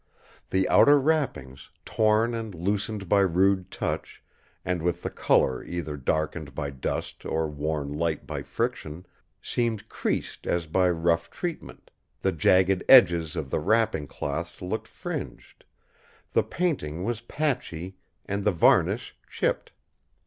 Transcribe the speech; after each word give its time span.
The 0.49 0.67
outer 0.67 0.97
wrappings, 0.99 1.69
torn 1.85 2.33
and 2.33 2.55
loosened 2.55 3.07
by 3.07 3.19
rude 3.19 3.69
touch, 3.69 4.23
and 4.65 4.81
with 4.81 5.03
the 5.03 5.11
colour 5.11 5.63
either 5.63 5.95
darkened 5.95 6.55
by 6.55 6.71
dust 6.71 7.23
or 7.23 7.47
worn 7.47 7.93
light 7.93 8.25
by 8.25 8.41
friction, 8.41 9.05
seemed 9.43 9.89
creased 9.89 10.47
as 10.47 10.65
by 10.65 10.89
rough 10.89 11.29
treatment; 11.29 11.91
the 12.21 12.31
jagged 12.31 12.83
edges 12.89 13.35
of 13.35 13.51
the 13.51 13.59
wrapping 13.59 14.07
cloths 14.07 14.59
looked 14.59 14.87
fringed; 14.87 15.65
the 16.33 16.41
painting 16.41 17.03
was 17.03 17.21
patchy, 17.21 17.95
and 18.25 18.43
the 18.43 18.51
varnish 18.51 19.15
chipped. 19.29 19.71